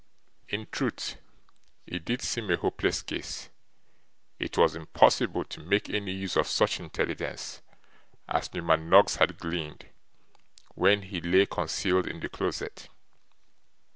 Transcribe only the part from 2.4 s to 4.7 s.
a hopeless case. It